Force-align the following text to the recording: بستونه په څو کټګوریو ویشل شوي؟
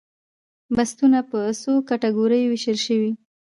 بستونه 0.75 1.19
په 1.29 1.39
څو 1.61 1.71
کټګوریو 1.89 2.49
ویشل 2.51 2.77
شوي؟ 2.85 3.11